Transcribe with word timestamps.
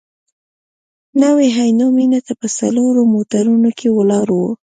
نوي 1.23 1.47
عینو 1.57 1.87
مېنې 1.97 2.19
ته 2.27 2.33
په 2.39 2.47
څلورو 2.57 3.01
موټرونو 3.13 3.69
کې 3.77 3.87
ولاړو. 3.97 4.43